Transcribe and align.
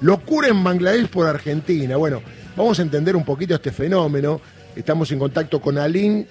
Locura 0.00 0.48
en 0.48 0.64
Bangladesh 0.64 1.08
por 1.08 1.26
Argentina. 1.26 1.96
Bueno, 1.96 2.22
vamos 2.56 2.78
a 2.78 2.82
entender 2.82 3.16
un 3.16 3.24
poquito 3.24 3.54
este 3.54 3.70
fenómeno. 3.70 4.40
Estamos 4.74 5.10
en 5.12 5.18
contacto 5.18 5.60
con 5.60 5.76
Aline 5.76 6.26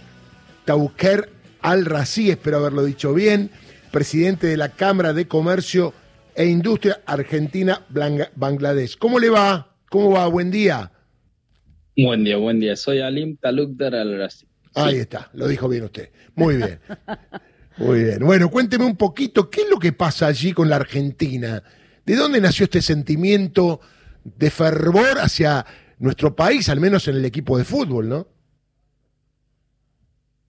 Tauker 0.66 1.30
Al-Razi, 1.62 2.32
espero 2.32 2.58
haberlo 2.58 2.84
dicho 2.84 3.14
bien, 3.14 3.52
presidente 3.92 4.48
de 4.48 4.58
la 4.58 4.70
Cámara 4.70 5.14
de 5.14 5.28
Comercio 5.28 5.94
e 6.36 6.46
Industria 6.46 7.02
Argentina 7.06 7.86
Bangladesh. 8.36 8.98
¿Cómo 8.98 9.20
le 9.20 9.30
va? 9.30 9.76
¿Cómo 9.90 10.12
va? 10.12 10.26
Buen 10.28 10.50
día. 10.52 10.92
Buen 11.98 12.24
día, 12.24 12.38
buen 12.38 12.60
día. 12.60 12.76
Soy 12.76 13.02
Alim 13.02 13.38
Talukdar 13.38 13.94
Al-Razi. 13.94 14.48
Ahí 14.74 14.98
está, 14.98 15.30
lo 15.34 15.48
dijo 15.48 15.68
bien 15.68 15.84
usted. 15.84 16.10
Muy 16.36 16.58
bien. 16.58 16.80
Muy 17.78 18.04
bien. 18.04 18.20
Bueno, 18.20 18.50
cuénteme 18.50 18.86
un 18.86 18.96
poquito, 18.96 19.50
¿qué 19.50 19.62
es 19.62 19.70
lo 19.70 19.80
que 19.80 19.92
pasa 19.92 20.28
allí 20.28 20.54
con 20.54 20.70
la 20.70 20.78
Argentina? 20.78 21.64
¿De 22.06 22.16
dónde 22.16 22.42
nació 22.42 22.66
este 22.66 22.82
sentimiento 22.82 23.80
de 24.24 24.50
fervor 24.50 25.20
hacia 25.20 25.66
nuestro 26.00 26.36
país, 26.36 26.70
al 26.70 26.80
menos 26.80 27.08
en 27.08 27.16
el 27.16 27.26
equipo 27.26 27.58
de 27.58 27.64
fútbol, 27.64 28.10
no? 28.10 28.28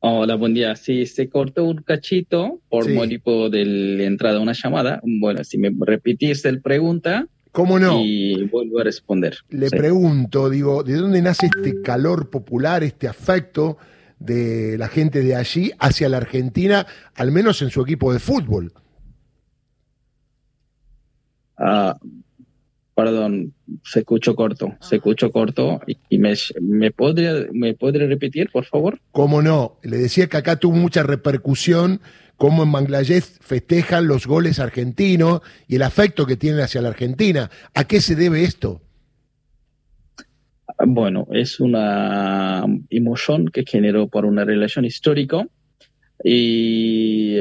Hola, 0.00 0.34
buen 0.34 0.54
día. 0.54 0.74
Sí, 0.76 1.04
se 1.04 1.28
cortó 1.28 1.64
un 1.64 1.82
cachito 1.82 2.60
por 2.70 2.84
sí. 2.84 2.92
de 2.92 3.64
la 3.64 4.04
entrada 4.04 4.36
de 4.36 4.40
una 4.40 4.52
llamada. 4.52 5.00
Bueno, 5.02 5.44
si 5.44 5.58
me 5.58 5.70
repitiste 5.78 6.48
el 6.48 6.62
pregunta. 6.62 7.26
¿Cómo 7.52 7.78
no? 7.78 8.00
Y 8.02 8.44
vuelvo 8.44 8.78
a 8.80 8.84
responder. 8.84 9.36
Le 9.50 9.68
pregunto, 9.68 10.48
digo, 10.48 10.84
¿de 10.84 10.94
dónde 10.94 11.20
nace 11.20 11.46
este 11.46 11.82
calor 11.82 12.30
popular, 12.30 12.82
este 12.82 13.08
afecto 13.08 13.76
de 14.20 14.76
la 14.78 14.88
gente 14.88 15.22
de 15.22 15.34
allí 15.34 15.72
hacia 15.78 16.08
la 16.08 16.18
Argentina, 16.18 16.86
al 17.16 17.32
menos 17.32 17.60
en 17.62 17.70
su 17.70 17.82
equipo 17.82 18.12
de 18.12 18.20
fútbol. 18.20 18.72
Ah, 21.60 21.96
perdón, 22.94 23.54
se 23.84 24.00
escuchó 24.00 24.34
corto, 24.34 24.74
se 24.80 24.96
escuchó 24.96 25.30
corto. 25.30 25.80
¿Y 26.08 26.18
me, 26.18 26.34
me, 26.60 26.90
podría, 26.90 27.46
me 27.52 27.74
podría 27.74 28.06
repetir, 28.06 28.50
por 28.50 28.64
favor? 28.64 28.98
¿Cómo 29.12 29.42
no? 29.42 29.78
Le 29.82 29.98
decía 29.98 30.26
que 30.28 30.38
acá 30.38 30.56
tuvo 30.56 30.76
mucha 30.76 31.02
repercusión 31.02 32.00
cómo 32.36 32.62
en 32.62 32.72
Bangladesh 32.72 33.38
festejan 33.40 34.06
los 34.06 34.26
goles 34.26 34.58
argentinos 34.60 35.42
y 35.68 35.76
el 35.76 35.82
afecto 35.82 36.24
que 36.24 36.36
tienen 36.36 36.60
hacia 36.60 36.80
la 36.80 36.88
Argentina. 36.88 37.50
¿A 37.74 37.84
qué 37.84 38.00
se 38.00 38.16
debe 38.16 38.44
esto? 38.44 38.80
Bueno, 40.86 41.26
es 41.32 41.60
una 41.60 42.64
emoción 42.88 43.48
que 43.48 43.64
generó 43.66 44.08
por 44.08 44.24
una 44.24 44.46
relación 44.46 44.86
histórica 44.86 45.46
y 46.24 47.40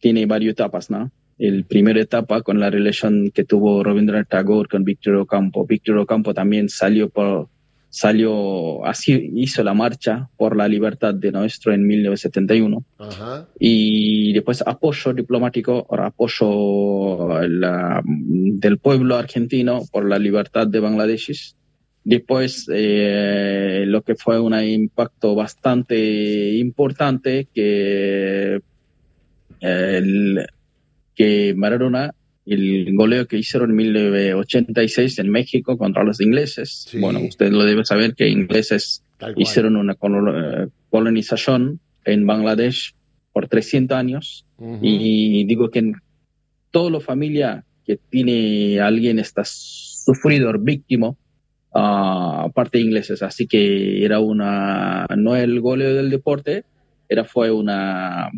tiene 0.00 0.26
varias 0.26 0.54
etapas, 0.54 0.90
¿no? 0.90 1.12
El 1.42 1.64
primera 1.64 2.00
etapa 2.00 2.42
con 2.42 2.60
la 2.60 2.70
relación 2.70 3.32
que 3.34 3.42
tuvo 3.42 3.82
Rabindranath 3.82 4.28
Tagore 4.28 4.68
con 4.68 4.84
Víctor 4.84 5.16
Ocampo. 5.16 5.66
Víctor 5.66 5.98
Ocampo 5.98 6.32
también 6.32 6.68
salió 6.68 7.08
por 7.10 7.48
salió 7.90 8.86
así 8.86 9.32
hizo 9.34 9.64
la 9.64 9.74
marcha 9.74 10.30
por 10.36 10.56
la 10.56 10.68
libertad 10.68 11.14
de 11.14 11.32
nuestro 11.32 11.74
en 11.74 11.84
1971 11.84 12.82
Ajá. 12.96 13.48
y 13.58 14.32
después 14.32 14.62
apoyo 14.64 15.12
diplomático 15.12 15.86
apoyo 15.90 17.28
del 17.38 18.78
pueblo 18.78 19.16
argentino 19.16 19.82
por 19.90 20.08
la 20.08 20.18
libertad 20.18 20.68
de 20.68 20.80
Bangladesh 20.80 21.54
Después, 22.04 22.68
eh, 22.72 23.84
lo 23.86 24.02
que 24.02 24.16
fue 24.16 24.40
un 24.40 24.54
impacto 24.60 25.36
bastante 25.36 26.54
importante 26.54 27.46
que, 27.54 28.60
el, 29.60 30.46
que 31.14 31.54
Maradona, 31.56 32.14
el 32.46 32.94
goleo 32.94 33.26
que 33.26 33.38
hicieron 33.38 33.70
en 33.70 33.76
1986 33.76 35.18
en 35.18 35.30
México 35.30 35.76
contra 35.78 36.04
los 36.04 36.20
ingleses. 36.20 36.88
Bueno, 36.98 37.20
usted 37.20 37.52
lo 37.52 37.64
debe 37.64 37.84
saber 37.84 38.14
que 38.14 38.28
ingleses 38.28 39.04
hicieron 39.36 39.76
una 39.76 39.96
colonización 40.90 41.80
en 42.04 42.26
Bangladesh 42.26 42.94
por 43.32 43.48
300 43.48 43.96
años. 43.96 44.46
Y 44.80 45.44
digo 45.44 45.70
que 45.70 45.92
toda 46.70 46.90
la 46.90 47.00
familia 47.00 47.64
que 47.84 47.96
tiene 47.96 48.80
alguien 48.80 49.18
está 49.18 49.42
sufrido, 49.44 50.52
víctima 50.58 51.14
aparte 51.72 52.78
de 52.78 52.84
ingleses. 52.84 53.22
Así 53.22 53.46
que 53.46 54.04
era 54.04 54.20
una, 54.20 55.06
no 55.16 55.36
el 55.36 55.60
goleo 55.60 55.94
del 55.94 56.10
deporte, 56.10 56.64
era 57.08 57.24
fue 57.24 57.50
una, 57.50 58.30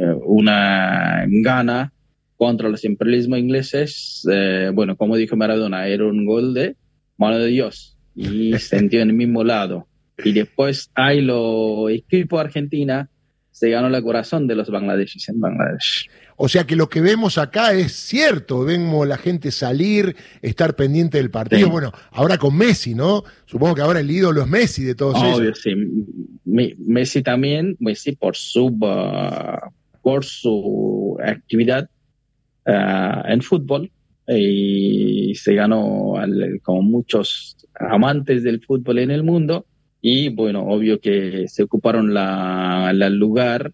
eh, 0.00 0.14
una 0.24 1.24
gana 1.26 1.92
contra 2.36 2.70
los 2.70 2.84
imperialismos 2.86 3.38
ingleses. 3.38 4.26
Eh, 4.32 4.70
bueno, 4.72 4.96
como 4.96 5.16
dijo 5.16 5.36
Maradona, 5.36 5.86
era 5.86 6.06
un 6.06 6.24
gol 6.24 6.54
de 6.54 6.74
mano 7.18 7.38
de 7.38 7.48
Dios 7.48 7.98
y 8.14 8.52
sentió 8.58 9.02
en 9.02 9.10
el 9.10 9.16
mismo 9.16 9.44
lado. 9.44 9.86
Y 10.24 10.32
después 10.32 10.90
hay 10.94 11.20
los 11.20 11.90
equipo 11.90 12.38
Argentina 12.38 13.10
se 13.50 13.68
ganó 13.68 13.94
el 13.94 14.02
corazón 14.02 14.46
de 14.46 14.54
los 14.54 14.70
bangladeshis 14.70 15.28
en 15.28 15.38
Bangladesh. 15.38 16.08
O 16.36 16.48
sea 16.48 16.64
que 16.64 16.76
lo 16.76 16.88
que 16.88 17.02
vemos 17.02 17.36
acá 17.36 17.74
es 17.74 17.92
cierto, 17.92 18.64
vemos 18.64 19.06
la 19.06 19.18
gente 19.18 19.50
salir, 19.50 20.16
estar 20.40 20.74
pendiente 20.76 21.18
del 21.18 21.30
partido. 21.30 21.68
Bueno, 21.68 21.92
ahora 22.12 22.38
con 22.38 22.56
Messi, 22.56 22.94
¿no? 22.94 23.22
Supongo 23.44 23.74
que 23.74 23.82
ahora 23.82 24.00
el 24.00 24.10
ídolo 24.10 24.40
es 24.40 24.48
Messi 24.48 24.82
de 24.82 24.94
todos 24.94 25.16
Obvio, 25.16 25.54
sí. 25.54 25.74
Messi 26.46 27.22
también, 27.22 27.76
Messi 27.78 28.12
por 28.12 28.34
su, 28.34 28.68
uh, 28.68 29.70
su 30.24 31.16
actividad 31.22 31.88
uh, 32.66 33.26
en 33.26 33.42
fútbol 33.42 33.90
y 34.26 35.34
se 35.34 35.54
ganó 35.54 36.14
como 36.62 36.82
muchos 36.82 37.56
amantes 37.74 38.42
del 38.42 38.64
fútbol 38.64 38.98
en 38.98 39.10
el 39.10 39.24
mundo 39.24 39.66
y 40.02 40.30
bueno, 40.30 40.62
obvio 40.62 41.00
que 41.00 41.46
se 41.48 41.62
ocuparon 41.62 42.14
la, 42.14 42.92
lugar 43.10 43.72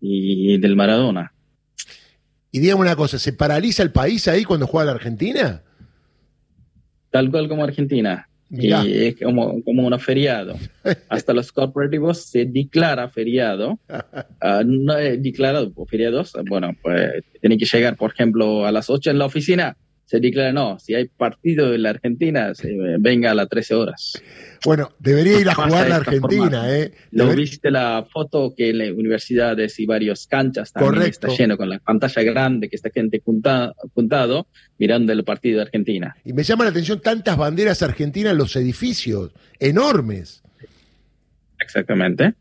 y 0.00 0.58
del 0.58 0.76
Maradona. 0.76 1.32
Y 2.50 2.58
dígame 2.58 2.82
una 2.82 2.96
cosa, 2.96 3.18
¿se 3.18 3.32
paraliza 3.32 3.82
el 3.82 3.92
país 3.92 4.28
ahí 4.28 4.44
cuando 4.44 4.66
juega 4.66 4.86
la 4.86 4.92
Argentina? 4.92 5.62
Tal 7.10 7.30
cual 7.30 7.48
como 7.48 7.64
Argentina. 7.64 8.28
Y 8.52 8.70
es 8.70 9.16
como, 9.16 9.62
como 9.64 9.86
un 9.86 9.98
feriado. 9.98 10.56
Hasta 11.08 11.32
los 11.32 11.52
corporativos 11.52 12.24
se 12.26 12.44
declara 12.44 13.08
feriado. 13.08 13.78
Uh, 13.88 14.62
no 14.66 14.96
es 14.98 15.22
declarado 15.22 15.72
feriados. 15.86 16.34
Bueno, 16.48 16.76
pues 16.82 17.24
tienen 17.40 17.58
que 17.58 17.64
llegar, 17.64 17.96
por 17.96 18.12
ejemplo, 18.12 18.66
a 18.66 18.72
las 18.72 18.90
8 18.90 19.10
en 19.10 19.18
la 19.18 19.26
oficina 19.26 19.76
se 20.12 20.20
declara 20.20 20.52
no, 20.52 20.78
si 20.78 20.94
hay 20.94 21.08
partido 21.08 21.70
de 21.70 21.78
la 21.78 21.88
Argentina, 21.88 22.54
se, 22.54 22.68
venga 23.00 23.30
a 23.30 23.34
las 23.34 23.48
13 23.48 23.74
horas. 23.74 24.22
Bueno, 24.62 24.90
debería 24.98 25.40
ir 25.40 25.48
a 25.48 25.54
jugar 25.54 25.88
la 25.88 25.96
Argentina, 25.96 26.70
¿eh? 26.70 26.92
Lo 27.12 27.34
viste 27.34 27.70
la 27.70 28.06
foto 28.12 28.52
que 28.54 28.68
en 28.68 28.78
las 28.78 28.90
universidades 28.90 29.80
y 29.80 29.86
varios 29.86 30.26
canchas 30.26 30.70
también 30.70 31.04
está 31.04 31.28
lleno 31.28 31.56
con 31.56 31.70
la 31.70 31.78
pantalla 31.78 32.22
grande 32.24 32.68
que 32.68 32.76
está 32.76 32.90
gente 32.90 33.22
juntado 33.24 34.46
mirando 34.76 35.14
el 35.14 35.24
partido 35.24 35.56
de 35.56 35.62
Argentina. 35.62 36.14
Y 36.26 36.34
me 36.34 36.42
llama 36.42 36.64
la 36.64 36.70
atención 36.70 37.00
tantas 37.00 37.38
banderas 37.38 37.82
argentinas 37.82 38.32
en 38.32 38.38
los 38.38 38.54
edificios, 38.54 39.32
enormes. 39.58 40.42
Exactamente. 41.58 42.34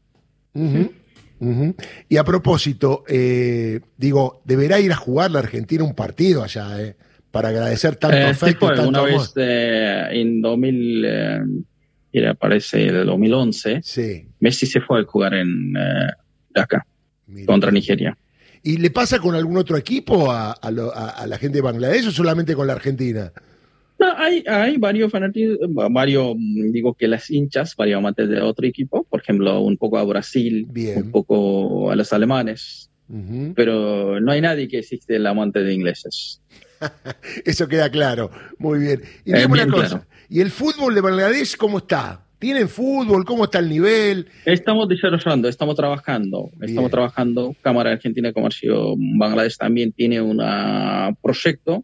Y 2.10 2.18
a 2.18 2.24
propósito, 2.26 3.06
eh, 3.08 3.80
digo, 3.96 4.42
deberá 4.44 4.82
ir 4.82 4.92
a 4.92 4.98
jugar 4.98 5.32
la 5.32 5.40
Argentina 5.40 5.86
un 5.86 5.96
partido 5.96 6.44
allá, 6.44 6.82
¿eh? 6.82 6.98
Para 7.32 7.50
agradecer 7.50 7.96
tanto 7.96 8.18
eh, 8.18 8.24
afecto 8.24 8.68
fue, 8.68 8.88
Una 8.88 9.02
vez 9.02 9.34
eh, 9.38 10.08
en 10.12 10.42
2000, 10.42 11.06
eh, 11.06 12.34
parece 12.38 12.88
el 12.88 13.06
2011, 13.06 13.80
sí. 13.84 14.28
Messi 14.40 14.66
se 14.66 14.82
fue 14.82 15.00
a 15.00 15.04
jugar 15.04 15.34
en 15.34 15.74
eh, 15.78 16.12
Dhaka 16.54 16.86
contra 17.46 17.72
Nigeria. 17.72 18.18
¿Y 18.64 18.78
le 18.78 18.92
pasa 18.92 19.20
con 19.20 19.34
algún 19.34 19.58
otro 19.58 19.78
equipo 19.78 20.30
a, 20.30 20.56
la 20.70 21.38
gente 21.38 21.58
de 21.58 21.62
Bangladesh 21.62 22.08
o 22.08 22.12
solamente 22.12 22.54
con 22.54 22.68
la 22.68 22.74
Argentina? 22.74 23.32
No, 23.98 24.18
hay, 24.18 24.44
hay 24.48 24.78
varios 24.78 25.12
fanáticos, 25.12 25.58
varios, 25.92 26.36
digo 26.72 26.94
que 26.94 27.08
las 27.08 27.30
hinchas, 27.30 27.76
varios 27.76 28.00
amantes 28.00 28.30
de 28.30 28.42
otro 28.42 28.68
equipo, 28.68 29.04
por 29.04 29.22
ejemplo, 29.22 29.62
un 29.62 29.78
poco 29.78 29.98
a 29.98 30.04
Brasil, 30.04 30.68
un 30.96 31.12
poco 31.12 31.92
a 31.92 31.96
los 31.96 32.12
alemanes, 32.12 32.92
pero 33.56 34.20
no 34.20 34.32
hay 34.32 34.42
nadie 34.42 34.68
que 34.68 34.80
existe 34.80 35.16
el 35.16 35.26
amante 35.26 35.64
de 35.64 35.74
ingleses. 35.74 36.42
Eso 37.46 37.68
queda 37.68 37.90
claro. 37.90 38.32
Muy 38.58 38.80
bien. 38.80 39.02
Y 39.26 39.34
eh, 39.34 39.46
una 39.46 39.68
cosa. 39.68 40.08
¿Y 40.30 40.42
el 40.42 40.52
fútbol 40.52 40.96
de 40.96 41.02
Bangladesh 41.02 41.58
cómo 41.58 41.80
está? 41.80 42.26
¿Tienen 42.40 42.70
fútbol? 42.70 43.24
¿Cómo 43.24 43.44
está 43.44 43.60
el 43.60 43.70
nivel? 43.70 44.28
Estamos 44.46 44.90
desarrollando, 44.90 45.48
estamos 45.48 45.76
trabajando. 45.76 46.50
Estamos 46.60 46.90
trabajando. 46.90 47.56
Cámara 47.62 47.92
Argentina 47.92 48.30
de 48.30 48.34
Comercio 48.34 48.96
Bangladesh 48.98 49.58
también 49.58 49.92
tiene 49.92 50.20
un 50.22 50.42
proyecto 51.22 51.84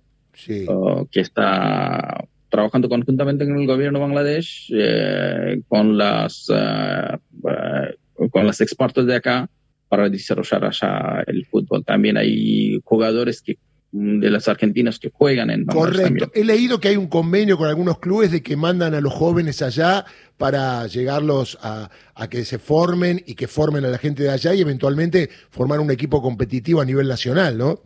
uh, 0.67 1.05
que 1.11 1.19
está 1.19 2.25
trabajando 2.49 2.89
conjuntamente 2.89 3.45
con 3.45 3.59
el 3.59 3.67
gobierno 3.67 3.99
de 3.99 4.05
Bangladesh, 4.05 4.71
eh, 4.73 5.61
con 5.67 5.95
las 5.95 6.49
uh, 6.49 7.17
uh, 7.43 8.29
con 8.29 8.47
los 8.47 8.59
expertos 8.59 9.05
de 9.05 9.15
acá 9.15 9.47
para 9.89 10.09
desarrollar 10.09 10.65
allá 10.65 11.23
el 11.27 11.45
fútbol. 11.45 11.85
También 11.85 12.17
hay 12.17 12.79
jugadores 12.83 13.43
que 13.43 13.57
de 13.97 14.29
los 14.29 14.47
argentinos 14.47 14.99
que 14.99 15.09
juegan 15.09 15.49
en 15.49 15.65
Bangladesh. 15.65 16.01
Correcto. 16.01 16.31
He 16.35 16.43
leído 16.43 16.79
que 16.79 16.89
hay 16.89 16.97
un 16.97 17.07
convenio 17.07 17.57
con 17.57 17.67
algunos 17.67 17.99
clubes 17.99 18.31
de 18.31 18.43
que 18.43 18.55
mandan 18.55 18.93
a 18.93 19.01
los 19.01 19.13
jóvenes 19.13 19.61
allá 19.61 20.05
para 20.37 20.85
llegarlos 20.87 21.57
a, 21.61 21.89
que 22.29 22.45
se 22.45 22.59
formen 22.59 23.23
y 23.25 23.33
que 23.33 23.47
formen 23.47 23.85
a 23.85 23.87
la 23.87 23.97
gente 23.97 24.23
de 24.23 24.29
allá 24.29 24.53
y 24.53 24.61
eventualmente 24.61 25.29
formar 25.49 25.79
un 25.79 25.89
equipo 25.89 26.21
competitivo 26.21 26.81
a 26.81 26.85
nivel 26.85 27.07
nacional, 27.07 27.57
¿no? 27.57 27.81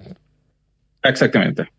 Exactamente. 1.04 1.70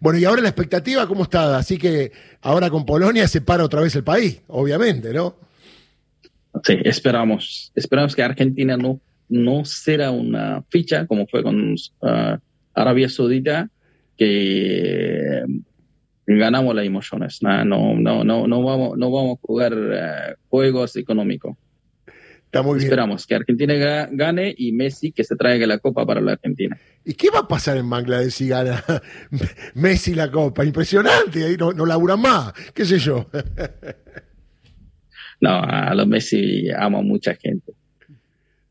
Bueno, 0.00 0.18
y 0.18 0.24
ahora 0.24 0.42
la 0.42 0.48
expectativa, 0.48 1.06
¿cómo 1.06 1.24
está? 1.24 1.56
Así 1.56 1.78
que 1.78 2.10
ahora 2.40 2.70
con 2.70 2.84
Polonia 2.84 3.28
se 3.28 3.40
para 3.40 3.64
otra 3.64 3.82
vez 3.82 3.94
el 3.94 4.04
país, 4.04 4.40
obviamente, 4.48 5.12
¿no? 5.12 5.36
Sí, 6.64 6.76
esperamos. 6.84 7.70
Esperamos 7.74 8.16
que 8.16 8.22
Argentina 8.22 8.76
no, 8.76 9.00
no 9.28 9.64
será 9.64 10.10
una 10.10 10.64
ficha 10.68 11.06
como 11.06 11.26
fue 11.28 11.42
con 11.42 11.72
uh, 11.72 12.38
Arabia 12.82 13.08
Saudita, 13.08 13.68
que 14.16 15.44
ganamos 16.26 16.74
las 16.74 16.84
emociones. 16.84 17.42
No, 17.42 17.64
no, 17.64 18.24
no, 18.24 18.46
no, 18.46 18.62
vamos, 18.62 18.96
no 18.96 19.10
vamos 19.10 19.38
a 19.38 19.46
jugar 19.46 19.74
uh, 19.74 20.48
juegos 20.48 20.96
económicos. 20.96 21.56
Está 22.44 22.62
muy 22.62 22.80
Esperamos 22.80 23.28
que 23.28 23.36
Argentina 23.36 24.08
gane 24.10 24.52
y 24.56 24.72
Messi 24.72 25.12
que 25.12 25.22
se 25.22 25.36
traiga 25.36 25.68
la 25.68 25.78
copa 25.78 26.04
para 26.04 26.20
la 26.20 26.32
Argentina. 26.32 26.76
¿Y 27.04 27.14
qué 27.14 27.30
va 27.30 27.40
a 27.40 27.48
pasar 27.48 27.76
en 27.76 27.88
Bangladesh 27.88 28.32
si 28.32 28.48
gana 28.48 28.82
Messi 29.74 30.14
la 30.14 30.30
copa? 30.30 30.64
Impresionante, 30.64 31.44
ahí 31.44 31.56
no, 31.56 31.72
no 31.72 31.86
laburan 31.86 32.20
más, 32.20 32.52
qué 32.74 32.84
sé 32.84 32.98
yo. 32.98 33.30
no, 35.40 35.62
a 35.62 35.94
los 35.94 36.08
Messi 36.08 36.68
amo 36.76 37.04
mucha 37.04 37.36
gente. 37.36 37.72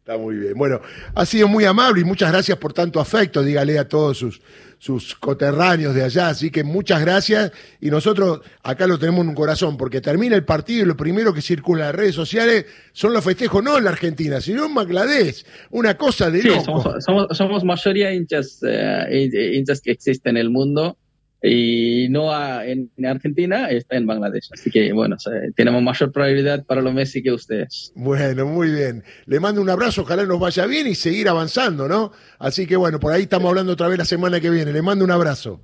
Está 0.10 0.18
muy 0.18 0.38
bien. 0.38 0.56
Bueno, 0.56 0.82
ha 1.14 1.24
sido 1.24 1.48
muy 1.48 1.66
amable 1.66 2.02
y 2.02 2.04
muchas 2.04 2.32
gracias 2.32 2.58
por 2.58 2.74
tanto 2.74 3.00
afecto, 3.00 3.44
dígale 3.44 3.78
a 3.78 3.88
todos 3.88 4.18
sus, 4.18 4.42
sus 4.80 5.14
coterráneos 5.14 5.94
de 5.94 6.04
allá. 6.04 6.30
Así 6.30 6.50
que 6.50 6.64
muchas 6.64 7.02
gracias. 7.02 7.52
Y 7.80 7.92
nosotros 7.92 8.42
acá 8.64 8.88
lo 8.88 8.98
tenemos 8.98 9.22
en 9.22 9.30
un 9.30 9.36
corazón, 9.36 9.78
porque 9.78 10.02
termina 10.02 10.36
el 10.36 10.46
partido 10.46 10.82
y 10.82 10.86
lo 10.88 10.98
primero 10.98 11.32
que 11.32 11.44
circula 11.44 11.82
en 11.82 11.88
las 11.90 11.96
redes 11.96 12.16
sociales 12.16 12.66
son 12.92 13.14
los 13.14 13.24
festejos, 13.24 13.64
no 13.64 13.78
en 13.78 13.84
la 13.84 13.92
Argentina, 13.92 14.42
sino 14.42 14.66
en 14.66 14.74
Bangladesh. 14.74 15.46
Una 15.70 15.96
cosa 15.96 16.32
de 16.32 16.42
loco. 16.42 17.00
Somos, 17.02 17.38
somos, 17.38 17.64
mayoría 17.64 18.12
hinchas, 18.12 18.62
eh, 18.68 19.54
hinchas 19.54 19.80
que 19.80 19.92
existen 19.92 20.38
en 20.38 20.42
el 20.42 20.50
mundo 20.50 20.98
y 21.42 22.08
no 22.10 22.32
en, 22.62 22.90
Argentina, 23.06 23.70
está 23.70 23.96
en 23.96 24.06
Bangladesh. 24.06 24.50
Así 24.54 24.70
que 24.70 24.92
bueno, 24.92 25.18
tenemos 25.56 25.82
mayor 25.82 26.12
probabilidad 26.12 26.66
para 26.66 26.82
los 26.82 26.94
Messi 26.94 27.24
que 27.24 27.32
ustedes. 27.32 27.92
Bueno, 27.96 28.46
muy 28.46 28.72
bien. 28.72 29.04
Le 29.26 29.40
mando 29.40 29.62
un 29.62 29.70
abrazo, 29.70 30.02
ojalá 30.02 30.26
nos 30.26 30.40
vaya 30.40 30.66
bien 30.66 30.88
y 30.88 30.96
seguir 30.96 31.30
avanzando, 31.30 31.88
¿no? 31.88 32.12
Así 32.40 32.68
que 32.68 32.76
bueno, 32.76 33.00
por 33.00 33.14
ahí 33.14 33.24
estamos 33.24 33.50
hablando 33.50 33.74
otra 33.74 33.88
vez 33.88 33.98
la 33.98 34.06
semana 34.06 34.40
que 34.40 34.50
viene. 34.50 34.74
Le 34.74 34.82
mando 34.82 35.06
un 35.06 35.12
abrazo. 35.12 35.62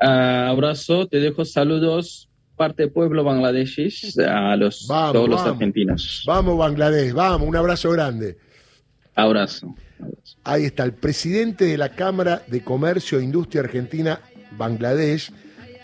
Ah, 0.00 0.48
abrazo, 0.48 1.06
te 1.06 1.20
dejo 1.20 1.44
saludos 1.44 2.28
parte 2.56 2.88
pueblo 2.88 3.22
bangladeshis 3.22 4.18
a 4.18 4.56
los 4.56 4.86
todos 4.86 5.28
los 5.28 5.42
argentinos. 5.42 6.24
Vamos 6.26 6.58
Bangladesh, 6.58 7.12
vamos, 7.12 7.46
un 7.46 7.56
abrazo 7.56 7.90
grande. 7.90 8.38
Abrazo. 9.14 9.74
Ahí 10.44 10.64
está 10.64 10.84
el 10.84 10.94
presidente 10.94 11.64
de 11.64 11.78
la 11.78 11.90
Cámara 11.90 12.42
de 12.46 12.62
Comercio 12.62 13.18
e 13.18 13.24
Industria 13.24 13.62
Argentina, 13.62 14.20
Bangladesh, 14.56 15.32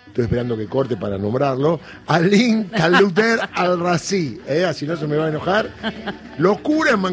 estoy 0.07 0.25
esperando 0.25 0.57
que 0.57 0.67
corte 0.67 0.97
para 0.97 1.19
nombrarlo, 1.19 1.81
Alin 2.07 2.65
Kaluter 2.65 3.41
Al-Razi, 3.55 4.41
¿eh? 4.47 4.65
así 4.65 4.87
no 4.87 4.97
se 4.97 5.07
me 5.07 5.17
va 5.17 5.27
a 5.27 5.29
enojar. 5.29 5.71
Locura 6.39 6.93
en 6.93 7.03
Bangladesh. 7.03 7.11